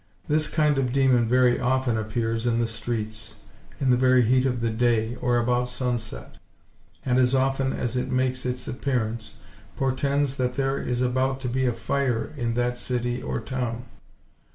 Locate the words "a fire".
11.67-12.33